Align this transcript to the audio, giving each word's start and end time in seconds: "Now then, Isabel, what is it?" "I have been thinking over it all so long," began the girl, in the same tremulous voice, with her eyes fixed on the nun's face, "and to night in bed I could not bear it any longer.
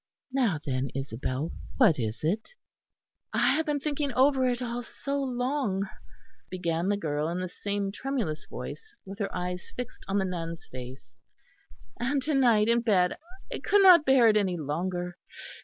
"Now 0.31 0.59
then, 0.65 0.89
Isabel, 0.95 1.51
what 1.77 1.99
is 1.99 2.21
it?" 2.23 2.55
"I 3.33 3.51
have 3.51 3.67
been 3.67 3.79
thinking 3.79 4.11
over 4.13 4.47
it 4.47 4.59
all 4.59 4.81
so 4.81 5.21
long," 5.21 5.87
began 6.49 6.87
the 6.89 6.97
girl, 6.97 7.27
in 7.29 7.39
the 7.39 7.47
same 7.47 7.91
tremulous 7.91 8.47
voice, 8.47 8.95
with 9.05 9.19
her 9.19 9.29
eyes 9.31 9.71
fixed 9.75 10.03
on 10.07 10.17
the 10.17 10.25
nun's 10.25 10.65
face, 10.71 11.13
"and 11.99 12.19
to 12.23 12.33
night 12.33 12.67
in 12.67 12.81
bed 12.81 13.15
I 13.53 13.59
could 13.59 13.83
not 13.83 14.03
bear 14.03 14.27
it 14.27 14.37
any 14.37 14.57
longer. 14.57 15.17